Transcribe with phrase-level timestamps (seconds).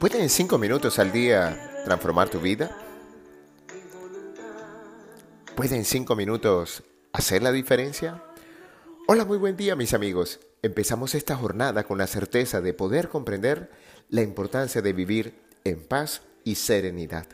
[0.00, 2.74] ¿Puede en cinco minutos al día transformar tu vida?
[5.54, 8.24] ¿Puede en cinco minutos hacer la diferencia?
[9.08, 10.40] Hola, muy buen día mis amigos.
[10.62, 13.70] Empezamos esta jornada con la certeza de poder comprender
[14.08, 17.26] la importancia de vivir en paz y serenidad.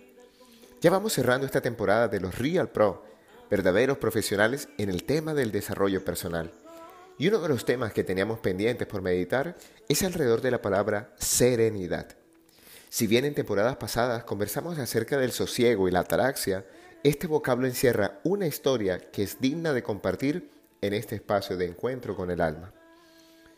[0.80, 3.04] Ya vamos cerrando esta temporada de los Real Pro,
[3.48, 6.50] verdaderos profesionales en el tema del desarrollo personal.
[7.16, 9.56] Y uno de los temas que teníamos pendientes por meditar
[9.88, 12.25] es alrededor de la palabra serenidad.
[12.88, 16.64] Si bien en temporadas pasadas conversamos acerca del sosiego y la ataraxia,
[17.02, 20.50] este vocablo encierra una historia que es digna de compartir
[20.80, 22.72] en este espacio de encuentro con el alma.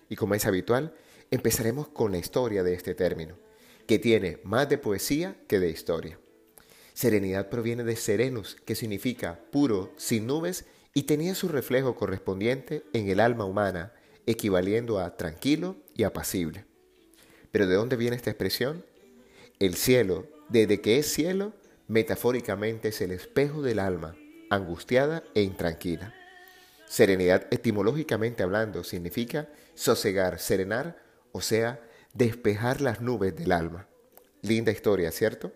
[0.09, 0.95] Y como es habitual,
[1.31, 3.37] empezaremos con la historia de este término,
[3.87, 6.19] que tiene más de poesía que de historia.
[6.95, 13.09] Serenidad proviene de serenus, que significa puro, sin nubes, y tenía su reflejo correspondiente en
[13.09, 13.93] el alma humana,
[14.27, 16.65] equivaliendo a tranquilo y apacible.
[17.53, 18.85] ¿Pero de dónde viene esta expresión?
[19.61, 21.53] El cielo, desde que es cielo,
[21.89, 24.17] metafóricamente es el espejo del alma,
[24.51, 26.14] angustiada e intranquila.
[26.87, 31.81] Serenidad etimológicamente hablando significa sosegar, serenar, o sea,
[32.14, 33.89] despejar las nubes del alma.
[34.42, 35.53] Linda historia, ¿cierto?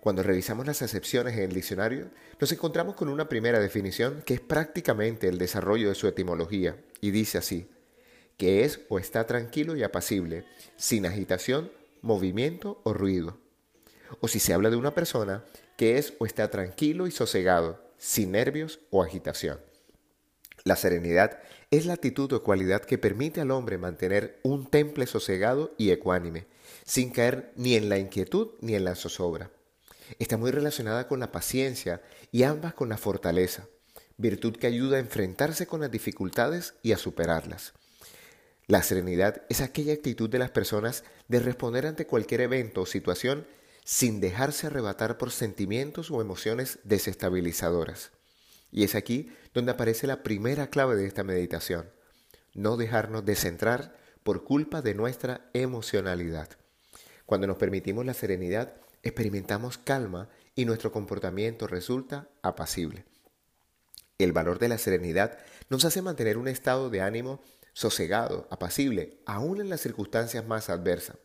[0.00, 4.40] Cuando revisamos las acepciones en el diccionario, nos encontramos con una primera definición que es
[4.40, 7.70] prácticamente el desarrollo de su etimología, y dice así,
[8.36, 10.44] que es o está tranquilo y apacible,
[10.76, 11.70] sin agitación
[12.04, 13.38] movimiento o ruido.
[14.20, 15.44] O si se habla de una persona
[15.76, 19.58] que es o está tranquilo y sosegado, sin nervios o agitación.
[20.62, 25.74] La serenidad es la actitud o cualidad que permite al hombre mantener un temple sosegado
[25.76, 26.46] y ecuánime,
[26.84, 29.50] sin caer ni en la inquietud ni en la zozobra.
[30.18, 33.66] Está muy relacionada con la paciencia y ambas con la fortaleza,
[34.16, 37.72] virtud que ayuda a enfrentarse con las dificultades y a superarlas.
[38.66, 43.46] La serenidad es aquella actitud de las personas de responder ante cualquier evento o situación
[43.84, 48.12] sin dejarse arrebatar por sentimientos o emociones desestabilizadoras.
[48.70, 51.90] Y es aquí donde aparece la primera clave de esta meditación,
[52.54, 56.48] no dejarnos descentrar por culpa de nuestra emocionalidad.
[57.26, 63.04] Cuando nos permitimos la serenidad, experimentamos calma y nuestro comportamiento resulta apacible.
[64.16, 65.38] El valor de la serenidad
[65.68, 67.42] nos hace mantener un estado de ánimo
[67.74, 71.18] sosegado, apacible, aún en las circunstancias más adversas.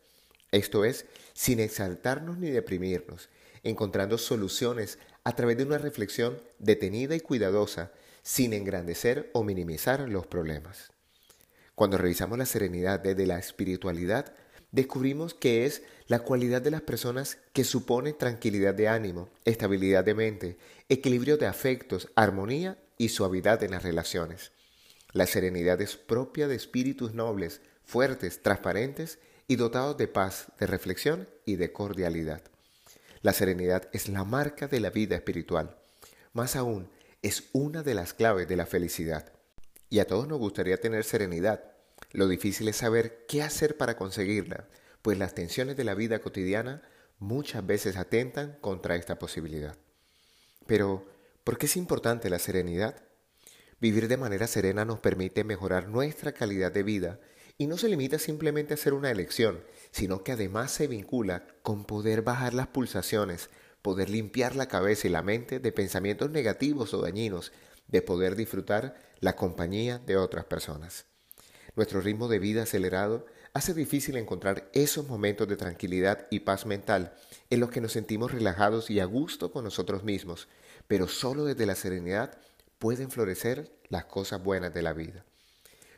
[0.52, 3.30] Esto es, sin exaltarnos ni deprimirnos,
[3.62, 10.26] encontrando soluciones a través de una reflexión detenida y cuidadosa, sin engrandecer o minimizar los
[10.26, 10.90] problemas.
[11.74, 14.34] Cuando revisamos la serenidad desde la espiritualidad,
[14.72, 20.14] descubrimos que es la cualidad de las personas que supone tranquilidad de ánimo, estabilidad de
[20.14, 20.58] mente,
[20.88, 24.52] equilibrio de afectos, armonía y suavidad en las relaciones.
[25.12, 31.28] La serenidad es propia de espíritus nobles, fuertes, transparentes y dotados de paz, de reflexión
[31.44, 32.42] y de cordialidad.
[33.22, 35.76] La serenidad es la marca de la vida espiritual.
[36.32, 36.88] Más aún,
[37.22, 39.32] es una de las claves de la felicidad.
[39.88, 41.64] Y a todos nos gustaría tener serenidad.
[42.12, 44.68] Lo difícil es saber qué hacer para conseguirla,
[45.02, 46.82] pues las tensiones de la vida cotidiana
[47.18, 49.76] muchas veces atentan contra esta posibilidad.
[50.66, 51.06] Pero,
[51.44, 53.02] ¿por qué es importante la serenidad?
[53.80, 57.18] Vivir de manera serena nos permite mejorar nuestra calidad de vida
[57.56, 61.84] y no se limita simplemente a ser una elección, sino que además se vincula con
[61.84, 63.48] poder bajar las pulsaciones,
[63.80, 67.52] poder limpiar la cabeza y la mente de pensamientos negativos o dañinos,
[67.88, 71.06] de poder disfrutar la compañía de otras personas.
[71.74, 77.14] Nuestro ritmo de vida acelerado hace difícil encontrar esos momentos de tranquilidad y paz mental
[77.48, 80.48] en los que nos sentimos relajados y a gusto con nosotros mismos,
[80.86, 82.38] pero solo desde la serenidad
[82.80, 85.24] pueden florecer las cosas buenas de la vida.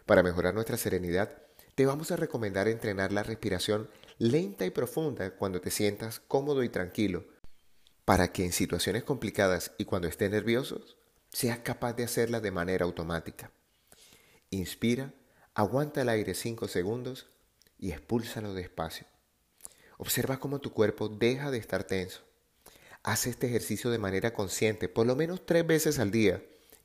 [0.04, 1.38] Para mejorar nuestra serenidad,
[1.76, 3.88] te vamos a recomendar entrenar la respiración
[4.18, 7.24] lenta y profunda cuando te sientas cómodo y tranquilo,
[8.04, 10.84] para que en situaciones complicadas y cuando estés nervioso,
[11.30, 13.52] seas capaz de hacerla de manera automática.
[14.50, 15.14] Inspira,
[15.54, 17.28] aguanta el aire 5 segundos
[17.78, 19.06] y expúlsalo despacio.
[19.98, 22.22] Observa cómo tu cuerpo deja de estar tenso.
[23.04, 26.42] Haz este ejercicio de manera consciente, por lo menos tres veces al día,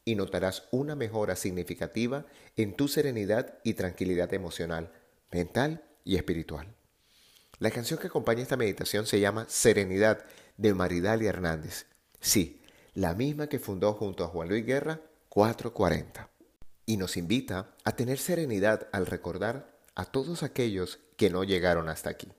[0.07, 2.25] y notarás una mejora significativa
[2.55, 4.93] en tu serenidad y tranquilidad emocional,
[5.33, 6.73] mental y espiritual.
[7.59, 10.23] La canción que acompaña esta meditación se llama Serenidad
[10.55, 11.87] de Maridalia Hernández.
[12.21, 12.61] Sí,
[12.93, 16.29] la misma que fundó junto a Juan Luis Guerra 440.
[16.85, 22.09] Y nos invita a tener serenidad al recordar a todos aquellos que no llegaron hasta
[22.09, 22.31] aquí.